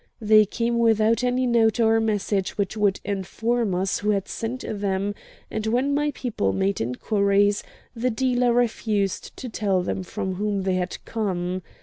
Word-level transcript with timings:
They 0.19 0.47
came 0.47 0.79
without 0.79 1.23
any 1.23 1.45
note 1.45 1.79
or 1.79 1.99
message 1.99 2.57
which 2.57 2.75
would 2.75 2.99
inform 3.05 3.75
us 3.75 3.99
who 3.99 4.09
had 4.09 4.27
sent 4.27 4.63
them, 4.67 5.13
and 5.51 5.67
when 5.67 5.93
my 5.93 6.09
people 6.15 6.53
made 6.53 6.81
inquiries, 6.81 7.61
the 7.95 8.09
dealer 8.09 8.51
refused 8.51 9.37
to 9.37 9.47
tell 9.47 9.83
them 9.83 10.01
from 10.01 10.33
whom 10.33 10.63
they 10.63 10.73
had 10.73 10.97
come. 11.05 11.61